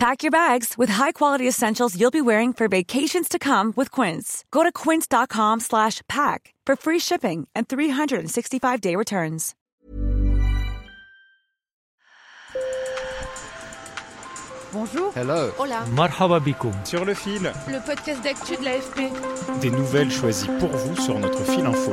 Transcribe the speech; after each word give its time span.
Pack 0.00 0.22
your 0.22 0.30
bags 0.30 0.78
with 0.78 0.88
high-quality 0.88 1.46
essentials 1.46 1.94
you'll 1.94 2.10
be 2.10 2.22
wearing 2.22 2.54
for 2.54 2.68
vacations 2.68 3.28
to 3.28 3.38
come 3.38 3.74
with 3.76 3.90
Quince. 3.90 4.46
Go 4.50 4.62
to 4.62 4.72
quince.com 4.72 5.60
slash 5.60 6.00
pack 6.08 6.54
for 6.64 6.74
free 6.74 6.98
shipping 6.98 7.46
and 7.54 7.68
365-day 7.68 8.96
returns. 8.96 9.54
Bonjour. 14.72 15.12
Hello. 15.14 15.50
Hola. 15.58 15.84
Marhaba 15.94 16.38
bikoum. 16.40 16.72
Sur 16.84 17.04
le 17.04 17.14
fil, 17.14 17.42
Le 17.68 17.80
podcast 17.84 18.22
d'actu 18.22 18.56
de 18.56 18.64
l'AFP. 18.64 19.10
des 19.60 19.70
nouvelles 19.70 20.10
choisies 20.12 20.48
pour 20.60 20.68
vous 20.68 20.96
sur 20.96 21.18
notre 21.18 21.42
fil 21.44 21.66
info. 21.66 21.92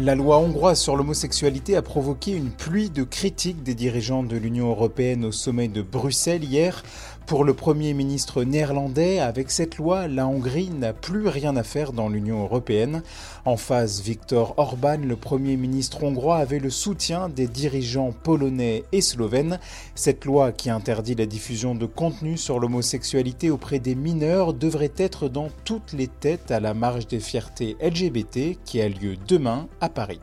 La 0.00 0.14
loi 0.14 0.38
hongroise 0.38 0.78
sur 0.78 0.94
l'homosexualité 0.94 1.74
a 1.74 1.82
provoqué 1.82 2.30
une 2.30 2.52
pluie 2.52 2.88
de 2.88 3.02
critiques 3.02 3.64
des 3.64 3.74
dirigeants 3.74 4.22
de 4.22 4.36
l'Union 4.36 4.68
européenne 4.68 5.24
au 5.24 5.32
sommet 5.32 5.66
de 5.66 5.82
Bruxelles 5.82 6.44
hier. 6.44 6.84
Pour 7.26 7.44
le 7.44 7.52
Premier 7.52 7.92
ministre 7.92 8.42
néerlandais, 8.42 9.18
avec 9.18 9.50
cette 9.50 9.76
loi, 9.76 10.08
la 10.08 10.26
Hongrie 10.26 10.70
n'a 10.70 10.94
plus 10.94 11.28
rien 11.28 11.56
à 11.56 11.62
faire 11.62 11.92
dans 11.92 12.08
l'Union 12.08 12.42
européenne. 12.42 13.02
En 13.44 13.58
face, 13.58 14.00
Viktor 14.00 14.54
Orban, 14.56 14.96
le 15.04 15.14
Premier 15.14 15.56
ministre 15.56 16.04
hongrois, 16.04 16.38
avait 16.38 16.58
le 16.58 16.70
soutien 16.70 17.28
des 17.28 17.46
dirigeants 17.46 18.14
polonais 18.22 18.84
et 18.92 19.02
slovènes. 19.02 19.58
Cette 19.94 20.24
loi 20.24 20.52
qui 20.52 20.70
interdit 20.70 21.16
la 21.16 21.26
diffusion 21.26 21.74
de 21.74 21.84
contenu 21.84 22.38
sur 22.38 22.60
l'homosexualité 22.60 23.50
auprès 23.50 23.78
des 23.78 23.94
mineurs 23.94 24.54
devrait 24.54 24.92
être 24.96 25.28
dans 25.28 25.48
toutes 25.66 25.92
les 25.92 26.08
têtes 26.08 26.50
à 26.50 26.60
la 26.60 26.72
marche 26.72 27.08
des 27.08 27.20
fiertés 27.20 27.76
LGBT 27.82 28.56
qui 28.64 28.80
a 28.80 28.88
lieu 28.88 29.16
demain 29.26 29.66
Paris. 29.88 30.20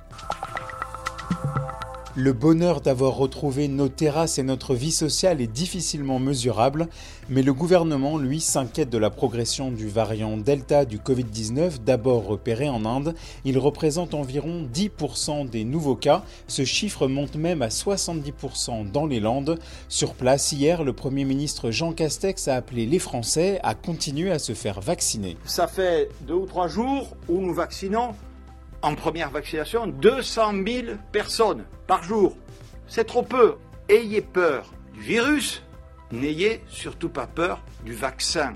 Le 2.18 2.32
bonheur 2.32 2.80
d'avoir 2.80 3.18
retrouvé 3.18 3.68
nos 3.68 3.90
terrasses 3.90 4.38
et 4.38 4.44
notre 4.44 4.74
vie 4.74 4.94
sociale 4.94 5.42
est 5.42 5.48
difficilement 5.48 6.18
mesurable, 6.18 6.88
mais 7.28 7.42
le 7.42 7.54
gouvernement, 7.54 8.18
lui, 8.18 8.40
s'inquiète 8.40 8.90
de 8.90 8.98
la 8.98 9.10
progression 9.10 9.70
du 9.70 9.90
variant 9.90 10.38
Delta 10.38 10.86
du 10.86 10.98
Covid-19, 10.98 11.84
d'abord 11.84 12.26
repéré 12.26 12.70
en 12.70 12.86
Inde. 12.86 13.16
Il 13.44 13.60
représente 13.60 14.14
environ 14.14 14.66
10% 14.74 15.50
des 15.50 15.66
nouveaux 15.66 15.98
cas. 15.98 16.24
Ce 16.48 16.64
chiffre 16.64 17.10
monte 17.10 17.36
même 17.36 17.62
à 17.62 17.68
70% 17.68 18.90
dans 18.90 19.08
les 19.08 19.20
Landes. 19.20 19.60
Sur 19.90 20.14
place, 20.14 20.54
hier, 20.54 20.86
le 20.86 20.94
Premier 20.94 21.26
ministre 21.26 21.70
Jean 21.70 21.92
Castex 21.92 22.48
a 22.48 22.56
appelé 22.56 22.86
les 22.86 23.00
Français 23.00 23.60
à 23.62 23.76
continuer 23.76 24.32
à 24.32 24.40
se 24.40 24.54
faire 24.54 24.80
vacciner. 24.80 25.36
Ça 25.44 25.68
fait 25.68 26.08
deux 26.22 26.36
ou 26.36 26.46
trois 26.46 26.70
jours 26.70 27.18
où 27.28 27.42
nous 27.42 27.54
vaccinons 27.54 28.16
en 28.86 28.94
première 28.94 29.32
vaccination 29.32 29.88
200 29.88 30.52
000 30.64 30.88
personnes 31.12 31.66
par 31.88 32.04
jour. 32.04 32.38
C'est 32.88 33.06
trop 33.06 33.24
peu. 33.24 33.56
Ayez 33.90 34.22
peur 34.22 34.72
du 34.94 35.02
virus, 35.02 35.64
n'ayez 36.12 36.64
surtout 36.70 37.10
pas 37.10 37.26
peur 37.26 37.64
du 37.84 37.94
vaccin. 37.94 38.54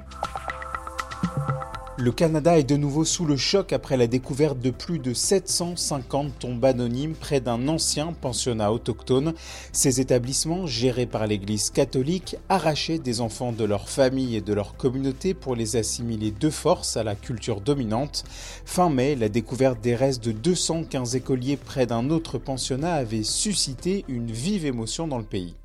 Le 2.00 2.14
Canada 2.14 2.58
est 2.58 2.64
de 2.64 2.78
nouveau 2.78 3.04
sous 3.04 3.26
le 3.26 3.36
choc 3.36 3.74
après 3.74 3.98
la 3.98 4.08
découverte 4.08 4.58
de 4.58 4.70
plus 4.70 5.00
de 5.00 5.14
750 5.14 6.40
tombes 6.40 6.64
anonymes 6.64 7.14
près 7.14 7.42
d'un 7.42 7.68
ancien 7.68 8.14
pensionnat 8.14 8.72
autochtone. 8.72 9.34
Ces 9.74 10.00
établissements, 10.00 10.66
gérés 10.66 11.08
par 11.08 11.28
l'Église 11.28 11.72
catholique, 11.72 12.38
arrachaient 12.48 13.00
des 13.00 13.20
enfants 13.20 13.52
de 13.52 13.66
leur 13.66 13.90
famille 13.90 14.38
et 14.38 14.42
de 14.42 14.54
leur 14.54 14.78
communauté 14.78 15.34
pour 15.34 15.58
les 15.58 15.76
assimiler 15.76 16.32
de 16.32 16.50
force 16.50 16.96
à 16.96 17.04
la 17.04 17.16
culture 17.16 17.60
dominante. 17.60 18.24
Fin 18.64 18.90
mai, 18.90 19.18
la 19.18 19.28
découverte 19.28 19.82
des 19.82 19.96
restes 19.96 20.24
de 20.24 20.32
215 20.32 21.18
écoliers 21.18 21.58
près 21.58 21.86
d'un 21.86 22.12
autre 22.12 22.38
pensionnat 22.38 22.94
avait 22.94 23.24
suscité 23.24 24.06
une 24.08 24.32
vive 24.32 24.66
émotion 24.66 25.06
dans 25.06 25.18
le 25.18 25.26
pays. 25.26 25.58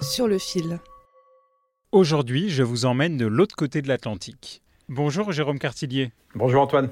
Sur 0.00 0.26
le 0.26 0.38
fil. 0.38 0.78
Aujourd'hui, 1.96 2.50
je 2.50 2.62
vous 2.62 2.84
emmène 2.84 3.16
de 3.16 3.24
l'autre 3.24 3.56
côté 3.56 3.80
de 3.80 3.88
l'Atlantique. 3.88 4.60
Bonjour 4.90 5.32
Jérôme 5.32 5.58
Cartillier. 5.58 6.12
Bonjour 6.34 6.60
Antoine. 6.60 6.90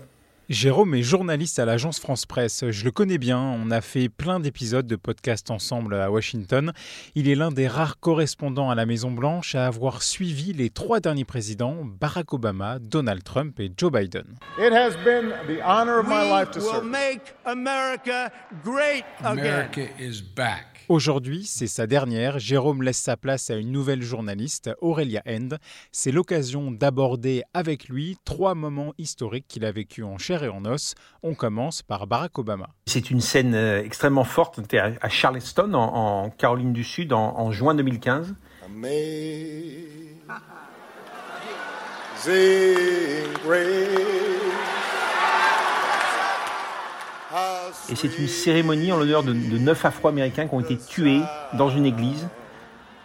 Jérôme 0.49 0.95
est 0.95 1.03
journaliste 1.03 1.59
à 1.59 1.67
l'agence 1.67 2.01
France 2.01 2.25
Presse. 2.25 2.65
Je 2.71 2.85
le 2.87 2.91
connais 2.91 3.19
bien, 3.19 3.39
on 3.39 3.71
a 3.71 3.83
fait 3.83 4.09
plein 4.09 4.41
d'épisodes 4.41 4.87
de 4.87 4.97
podcast 4.97 5.51
ensemble 5.51 5.95
à 5.97 6.11
Washington. 6.11 6.73
Il 7.15 7.29
est 7.29 7.35
l'un 7.35 7.51
des 7.51 7.69
rares 7.69 8.01
correspondants 8.01 8.71
à 8.71 8.75
la 8.75 8.87
Maison 8.87 9.11
Blanche 9.11 9.55
à 9.55 9.67
avoir 9.67 10.03
suivi 10.03 10.55
les 10.55 10.71
trois 10.71 11.01
derniers 11.01 11.27
présidents, 11.27 11.85
Barack 11.85 12.33
Obama, 12.33 12.79
Donald 12.79 13.23
Trump 13.25 13.61
et 13.61 13.71
Joe 13.77 13.93
Biden. 13.93 14.25
It 14.59 14.73
has 14.73 14.93
been 15.05 15.35
the 15.47 15.61
honor 15.63 15.99
of 15.99 16.07
my 16.07 16.27
life 16.27 16.51
to 16.53 16.61
will 16.61 16.81
serve. 16.81 16.87
make 16.87 17.35
America 17.45 18.33
great 18.65 19.05
again. 19.23 19.69
is 19.99 20.23
back. 20.23 20.74
Aujourd'hui, 20.89 21.45
c'est 21.45 21.67
sa 21.67 21.87
dernière. 21.87 22.39
Jérôme 22.39 22.83
laisse 22.83 22.99
sa 22.99 23.17
place 23.17 23.49
à 23.51 23.57
une 23.57 23.73
nouvelle 23.73 24.03
journaliste, 24.03 24.71
Aurélia 24.81 25.23
End. 25.27 25.51
C'est 25.93 26.13
l'occasion 26.13 26.71
d'aborder 26.71 27.43
avec 27.55 27.89
lui 27.89 28.19
trois 28.25 28.55
moments 28.55 28.93
historiques 28.99 29.47
qu'il 29.49 29.65
a 29.65 29.73
vécu 29.73 30.03
en 30.03 30.19
chair 30.19 30.45
et 30.45 30.49
en 30.49 30.65
os. 30.65 30.95
On 31.23 31.35
commence 31.35 31.83
par 31.83 32.07
Barack 32.07 32.39
Obama. 32.39 32.69
C'est 32.87 33.11
une 33.11 33.21
scène 33.21 33.55
euh, 33.55 33.83
extrêmement 33.83 34.25
forte. 34.25 34.59
On 34.59 34.63
était 34.63 34.79
à 34.79 34.93
à 35.01 35.09
Charleston, 35.09 35.75
en, 35.75 36.25
en 36.25 36.31
Caroline 36.31 36.73
du 36.73 36.85
Sud, 36.85 37.13
en, 37.13 37.39
en 37.39 37.51
juin 37.53 37.75
2015. 37.75 38.35
Amazing 38.65 40.15
grace. 43.45 44.34
Et 47.91 47.97
c'est 47.97 48.19
une 48.19 48.29
cérémonie 48.29 48.93
en 48.93 48.97
l'honneur 48.99 49.23
de, 49.23 49.33
de 49.33 49.59
neuf 49.59 49.85
Afro-Américains 49.85 50.47
qui 50.47 50.55
ont 50.55 50.61
été 50.61 50.77
tués 50.79 51.21
dans 51.55 51.69
une 51.71 51.87
église 51.87 52.29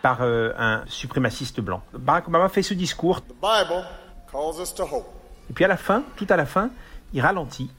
par 0.02 0.20
euh, 0.22 0.52
un 0.58 0.84
suprémaciste 0.88 1.60
blanc. 1.62 1.82
Barack 1.94 2.28
Obama 2.28 2.48
fait 2.50 2.62
ce 2.64 2.74
discours, 2.74 3.22
the 3.22 3.34
Bible 3.42 3.84
calls 4.32 4.62
us 4.62 4.74
to 4.74 4.84
hope. 4.84 5.08
et 5.50 5.54
puis 5.54 5.66
à 5.66 5.68
la 5.68 5.78
fin, 5.78 6.04
tout 6.16 6.28
à 6.30 6.36
la 6.38 6.46
fin, 6.46 6.70
il 7.14 7.22
ralentit 7.22 7.70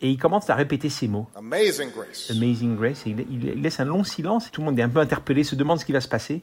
et 0.00 0.08
il 0.10 0.18
commence 0.18 0.50
à 0.50 0.54
répéter 0.56 0.88
ces 0.88 1.06
mots. 1.06 1.28
Amazing 1.36 1.90
grace. 1.92 2.30
Amazing 2.30 2.76
Grace. 2.76 3.06
Et 3.06 3.10
il, 3.10 3.44
il 3.54 3.62
laisse 3.62 3.78
un 3.78 3.84
long 3.84 4.02
silence. 4.02 4.50
Tout 4.50 4.60
le 4.62 4.64
monde 4.66 4.78
est 4.78 4.82
un 4.82 4.88
peu 4.88 4.98
interpellé, 4.98 5.44
se 5.44 5.54
demande 5.54 5.78
ce 5.78 5.84
qui 5.84 5.92
va 5.92 6.00
se 6.00 6.08
passer. 6.08 6.42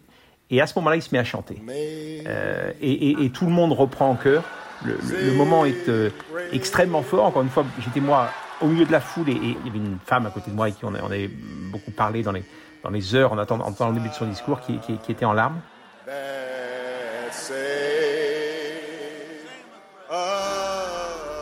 Et 0.49 0.61
à 0.61 0.67
ce 0.67 0.73
moment-là, 0.79 0.95
il 0.95 1.01
se 1.01 1.09
met 1.11 1.19
à 1.19 1.25
chanter. 1.25 1.61
Euh, 2.25 2.71
et, 2.81 2.91
et- 3.09 3.25
et 3.25 3.29
tout 3.31 3.45
le 3.45 3.51
monde 3.51 3.73
reprend 3.73 4.09
en 4.09 4.15
chœur. 4.15 4.43
Le, 4.85 4.97
le- 5.09 5.25
le 5.25 5.33
moment 5.33 5.65
est 5.65 5.89
euh, 5.89 6.09
extrêmement 6.53 7.01
fort. 7.03 7.25
Encore 7.25 7.41
une 7.41 7.49
fois, 7.49 7.65
j'étais 7.83 7.99
moi 7.99 8.29
au 8.61 8.67
milieu 8.67 8.85
de 8.85 8.91
la 8.91 8.99
foule 8.99 9.29
et, 9.29 9.33
il 9.33 9.65
y 9.65 9.69
avait 9.69 9.77
une 9.77 9.97
femme 10.05 10.25
à 10.25 10.29
côté 10.29 10.51
de 10.51 10.55
moi 10.55 10.65
avec 10.65 10.77
qui 10.77 10.85
on, 10.85 10.93
avait 10.93 11.29
beaucoup 11.71 11.91
parlé 11.91 12.23
dans 12.23 12.31
les, 12.31 13.15
heures 13.15 13.33
en 13.33 13.37
attendant, 13.37 13.65
en 13.65 13.71
attendant 13.71 13.91
le 13.91 13.97
début 13.97 14.09
de 14.09 14.13
son 14.13 14.25
discours 14.25 14.59
qui, 14.61 14.79
était 15.09 15.25
en 15.25 15.33
larmes. 15.33 15.59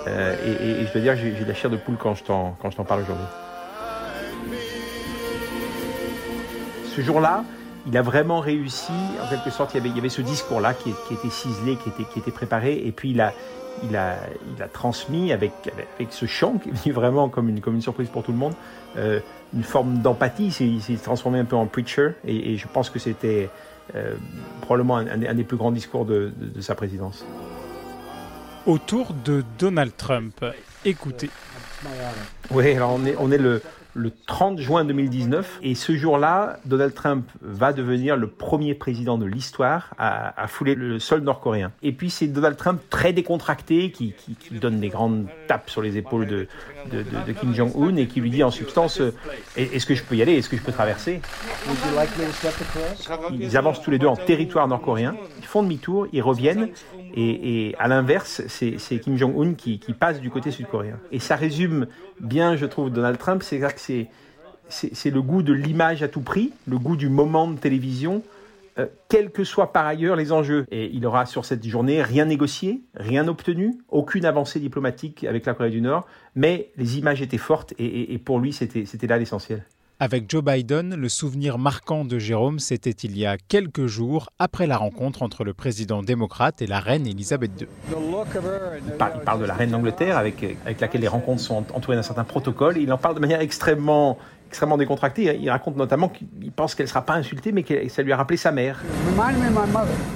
Euh, 0.07 0.35
et, 0.45 0.85
je 0.85 0.93
dois 0.93 1.01
dire 1.01 1.17
j'ai 1.17 1.31
de 1.31 1.45
la 1.45 1.53
chair 1.53 1.69
de 1.69 1.75
poule 1.77 1.97
quand 1.99 2.13
je 2.13 2.23
t'en 2.23 2.83
parle 2.87 3.01
aujourd'hui. 3.01 3.25
Ce 6.95 7.01
jour-là, 7.01 7.43
il 7.85 7.95
a 7.97 8.01
vraiment 8.01 8.39
réussi. 8.39 8.91
En 9.23 9.29
quelque 9.29 9.49
sorte, 9.49 9.73
il 9.73 9.77
y 9.77 9.79
avait, 9.79 9.89
il 9.89 9.95
y 9.95 9.99
avait 9.99 10.09
ce 10.09 10.21
discours-là 10.21 10.73
qui, 10.73 10.93
qui 11.07 11.13
était 11.13 11.29
ciselé, 11.29 11.75
qui 11.75 11.89
était, 11.89 12.05
qui 12.05 12.19
était 12.19 12.31
préparé, 12.31 12.81
et 12.85 12.91
puis 12.91 13.11
il 13.11 13.21
a, 13.21 13.33
il 13.83 13.95
a, 13.95 14.17
il 14.55 14.61
a 14.63 14.67
transmis 14.67 15.31
avec, 15.31 15.51
avec, 15.97 16.11
ce 16.11 16.25
chant 16.25 16.53
qui 16.57 16.69
est 16.69 16.71
venu 16.71 16.93
vraiment 16.93 17.29
comme 17.29 17.49
une, 17.49 17.61
comme 17.61 17.75
une 17.75 17.81
surprise 17.81 18.09
pour 18.09 18.23
tout 18.23 18.31
le 18.31 18.37
monde, 18.37 18.53
euh, 18.97 19.19
une 19.53 19.63
forme 19.63 19.99
d'empathie. 19.99 20.47
Il 20.59 20.81
s'est- 20.81 20.95
transformé 21.03 21.39
un 21.39 21.45
peu 21.45 21.55
en 21.55 21.65
preacher, 21.67 22.11
et, 22.25 22.53
et 22.53 22.57
je 22.57 22.67
pense 22.67 22.89
que 22.89 22.99
c'était 22.99 23.49
euh, 23.95 24.15
probablement 24.61 24.97
un, 24.97 25.17
des- 25.17 25.27
un 25.27 25.33
des 25.35 25.43
plus 25.43 25.57
grands 25.57 25.71
discours 25.71 26.05
de- 26.05 26.31
de- 26.35 26.47
de 26.55 26.61
sa 26.61 26.75
présidence. 26.75 27.25
Autour 28.65 29.13
de 29.13 29.43
Donald 29.59 29.93
Trump, 29.95 30.43
écoutez. 30.83 31.29
Oui, 32.51 32.73
alors 32.75 32.91
on 32.99 33.05
est, 33.05 33.15
on 33.19 33.31
est 33.31 33.37
le, 33.37 33.61
le 33.97 34.11
30 34.27 34.59
juin 34.59 34.85
2019 34.85 35.59
et 35.63 35.75
ce 35.75 35.95
jour-là, 35.95 36.59
Donald 36.65 36.93
Trump 36.93 37.27
va 37.41 37.73
devenir 37.73 38.15
le 38.15 38.27
premier 38.27 38.75
président 38.75 39.17
de 39.17 39.25
l'histoire 39.25 39.93
à, 39.97 40.47
fouler 40.47 40.75
le 40.75 40.99
sol 40.99 41.21
nord-coréen. 41.21 41.71
Et 41.81 41.91
puis 41.91 42.09
c'est 42.09 42.27
Donald 42.27 42.55
Trump 42.55 42.79
très 42.89 43.11
décontracté 43.11 43.91
qui, 43.91 44.13
donne 44.51 44.79
des 44.79 44.89
grandes 44.89 45.27
tapes 45.47 45.69
sur 45.69 45.81
les 45.81 45.97
épaules 45.97 46.27
de, 46.27 46.47
de, 46.91 47.31
Kim 47.33 47.53
Jong-un 47.53 47.95
et 47.97 48.07
qui 48.07 48.21
lui 48.21 48.29
dit 48.29 48.43
en 48.43 48.51
substance 48.51 49.01
Est-ce 49.55 49.85
que 49.85 49.95
je 49.95 50.03
peux 50.03 50.15
y 50.15 50.21
aller? 50.21 50.33
Est-ce 50.33 50.49
que 50.49 50.57
je 50.57 50.61
peux 50.61 50.71
traverser 50.71 51.21
Ils 53.33 53.57
avancent 53.57 53.81
tous 53.81 53.91
les 53.91 53.99
deux 53.99 54.07
en 54.07 54.15
territoire 54.15 54.67
nord-coréen, 54.67 55.15
ils 55.39 55.45
font 55.45 55.63
demi-tour, 55.63 56.07
ils 56.13 56.21
reviennent 56.21 56.69
Et, 57.19 57.73
à 57.79 57.87
l'inverse, 57.87 58.43
c'est 58.47 58.99
Kim 58.99 59.17
Jong-un 59.17 59.55
qui, 59.55 59.79
passe 59.99 60.21
du 60.21 60.29
côté 60.29 60.51
sud-coréen. 60.51 60.99
Et 61.11 61.19
ça 61.19 61.35
résume 61.35 61.87
bien, 62.19 62.55
je 62.55 62.65
trouve, 62.67 62.91
Donald 62.91 63.17
Trump, 63.17 63.41
c'est 63.41 63.59
le 65.09 65.21
goût 65.21 65.41
de 65.41 65.53
l'image 65.53 66.03
à 66.03 66.07
tout 66.07 66.21
prix, 66.21 66.53
le 66.67 66.77
goût 66.77 66.95
du 66.95 67.09
moment 67.09 67.47
de 67.47 67.57
télévision, 67.57 68.21
euh, 68.77 68.85
quels 69.09 69.31
que 69.31 69.43
soient 69.43 69.73
par 69.73 69.87
ailleurs 69.87 70.15
les 70.15 70.31
enjeux. 70.31 70.67
Et 70.69 70.91
il 70.93 71.07
aura 71.07 71.25
sur 71.25 71.43
cette 71.43 71.65
journée 71.65 72.03
rien 72.03 72.25
négocié, 72.25 72.83
rien 72.93 73.27
obtenu, 73.27 73.73
aucune 73.89 74.25
avancée 74.25 74.59
diplomatique 74.59 75.23
avec 75.23 75.47
la 75.47 75.55
Corée 75.55 75.71
du 75.71 75.81
Nord, 75.81 76.05
mais 76.35 76.69
les 76.77 76.99
images 76.99 77.23
étaient 77.23 77.39
fortes 77.39 77.73
et 77.79 78.21
pour 78.23 78.39
lui, 78.39 78.53
c'était 78.53 79.07
là 79.07 79.17
l'essentiel. 79.17 79.63
Avec 79.99 80.29
Joe 80.29 80.43
Biden, 80.43 80.93
le 80.93 81.09
souvenir 81.09 81.57
marquant 81.57 82.05
de 82.05 82.19
Jérôme, 82.19 82.59
c'était 82.59 82.91
il 82.91 83.17
y 83.17 83.25
a 83.25 83.35
quelques 83.35 83.87
jours 83.87 84.29
après 84.37 84.67
la 84.67 84.77
rencontre 84.77 85.23
entre 85.23 85.43
le 85.43 85.55
président 85.55 86.03
démocrate 86.03 86.61
et 86.61 86.67
la 86.67 86.79
reine 86.79 87.07
Elisabeth 87.07 87.59
II. 87.59 87.67
Il 87.89 88.91
parle, 89.25 89.41
de 89.41 89.45
la 89.45 89.55
reine 89.55 89.71
d'Angleterre 89.71 90.19
avec, 90.19 90.43
avec 90.65 90.81
laquelle 90.81 91.01
les 91.01 91.07
rencontres 91.07 91.41
sont 91.41 91.65
entourées 91.73 91.95
d'un 91.95 92.03
certain 92.03 92.25
protocole. 92.25 92.77
Il 92.77 92.93
en 92.93 92.99
parle 92.99 93.15
de 93.15 93.19
manière 93.19 93.41
extrêmement 93.41 94.19
extrêmement 94.49 94.77
décontracté. 94.77 95.35
Il 95.41 95.49
raconte 95.49 95.75
notamment 95.75 96.09
qu'il 96.09 96.51
pense 96.51 96.75
qu'elle 96.75 96.85
ne 96.85 96.89
sera 96.89 97.01
pas 97.01 97.15
insultée, 97.15 97.51
mais 97.51 97.63
que 97.63 97.89
ça 97.89 98.03
lui 98.03 98.11
a 98.11 98.17
rappelé 98.17 98.37
sa 98.37 98.51
mère. 98.51 98.83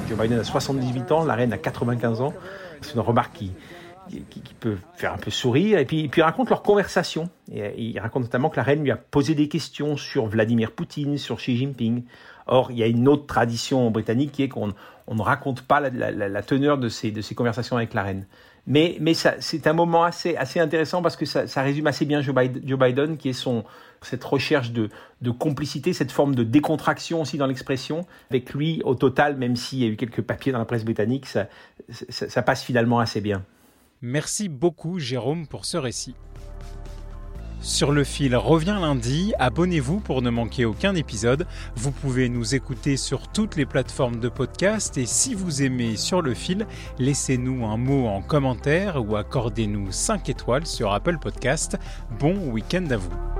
Joe 0.07 0.17
Biden 0.19 0.39
a 0.39 0.43
78 0.43 1.11
ans, 1.11 1.25
la 1.25 1.33
reine 1.33 1.53
a 1.53 1.57
95 1.57 2.21
ans. 2.21 2.33
C'est 2.81 2.93
une 2.93 2.99
remarque 3.01 3.33
qui, 3.33 3.51
qui, 4.09 4.53
peut 4.59 4.77
faire 4.95 5.13
un 5.13 5.17
peu 5.17 5.31
sourire. 5.31 5.79
Et 5.79 5.85
puis, 5.85 6.07
puis 6.07 6.21
il 6.21 6.23
raconte 6.23 6.49
leur 6.49 6.63
conversation. 6.63 7.29
Et, 7.51 7.61
euh, 7.61 7.71
il 7.77 7.99
raconte 7.99 8.23
notamment 8.23 8.49
que 8.49 8.57
la 8.57 8.63
reine 8.63 8.83
lui 8.83 8.91
a 8.91 8.97
posé 8.97 9.35
des 9.35 9.47
questions 9.47 9.97
sur 9.97 10.25
Vladimir 10.27 10.71
Poutine, 10.71 11.17
sur 11.17 11.37
Xi 11.37 11.57
Jinping. 11.57 12.03
Or, 12.47 12.71
il 12.71 12.77
y 12.77 12.83
a 12.83 12.87
une 12.87 13.07
autre 13.07 13.25
tradition 13.27 13.89
britannique 13.91 14.31
qui 14.31 14.43
est 14.43 14.49
qu'on 14.49 14.67
ne 14.67 15.21
raconte 15.21 15.61
pas 15.61 15.79
la, 15.79 16.41
teneur 16.41 16.77
de 16.77 16.89
ces, 16.89 17.11
de 17.11 17.21
ces 17.21 17.35
conversations 17.35 17.77
avec 17.77 17.93
la 17.93 18.03
reine. 18.03 18.25
Mais, 18.67 18.99
c'est 19.39 19.67
un 19.67 19.73
moment 19.73 20.03
assez, 20.03 20.37
intéressant 20.59 21.01
parce 21.01 21.15
que 21.15 21.25
ça, 21.25 21.61
résume 21.61 21.87
assez 21.87 22.05
bien 22.05 22.21
Joe 22.21 22.35
Biden, 22.79 23.17
qui 23.17 23.29
est 23.29 23.33
son, 23.33 23.63
cette 24.01 24.23
recherche 24.23 24.71
de, 24.71 24.89
complicité, 25.31 25.93
cette 25.93 26.11
forme 26.11 26.35
de 26.35 26.43
décontraction 26.43 27.21
aussi 27.21 27.37
dans 27.37 27.47
l'expression. 27.47 28.05
Avec 28.29 28.53
lui, 28.53 28.81
au 28.85 28.95
total, 28.95 29.35
même 29.37 29.55
s'il 29.55 29.79
y 29.79 29.85
a 29.85 29.87
eu 29.87 29.95
quelques 29.95 30.21
papiers 30.21 30.51
dans 30.51 30.59
la 30.59 30.65
presse 30.65 30.85
britannique, 30.85 31.25
ça 31.27 32.41
passe 32.41 32.63
finalement 32.63 32.99
assez 32.99 33.21
bien. 33.21 33.43
Merci 34.01 34.49
beaucoup 34.49 34.97
Jérôme 34.97 35.45
pour 35.45 35.65
ce 35.65 35.77
récit. 35.77 36.15
Sur 37.61 37.91
le 37.91 38.03
fil 38.03 38.35
revient 38.35 38.77
lundi, 38.81 39.33
abonnez-vous 39.37 39.99
pour 39.99 40.23
ne 40.23 40.31
manquer 40.31 40.65
aucun 40.65 40.95
épisode. 40.95 41.45
Vous 41.75 41.91
pouvez 41.91 42.27
nous 42.27 42.55
écouter 42.55 42.97
sur 42.97 43.27
toutes 43.27 43.55
les 43.55 43.67
plateformes 43.67 44.19
de 44.19 44.29
podcast 44.29 44.97
et 44.97 45.05
si 45.05 45.35
vous 45.35 45.61
aimez 45.61 45.95
Sur 45.97 46.23
le 46.23 46.33
fil, 46.33 46.65
laissez-nous 46.97 47.63
un 47.67 47.77
mot 47.77 48.07
en 48.07 48.23
commentaire 48.23 49.07
ou 49.07 49.15
accordez-nous 49.15 49.91
5 49.91 50.29
étoiles 50.29 50.65
sur 50.65 50.91
Apple 50.91 51.19
Podcast. 51.19 51.77
Bon 52.19 52.35
week-end 52.49 52.87
à 52.89 52.97
vous. 52.97 53.30